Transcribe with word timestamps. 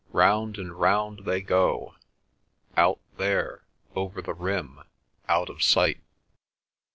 Round 0.13 0.57
and 0.57 0.73
round 0.79 1.25
they 1.25 1.41
go—out 1.41 2.99
there, 3.17 3.61
over 3.95 4.19
the 4.19 4.33
rim—out 4.33 5.49
of 5.51 5.61
sight." 5.61 5.99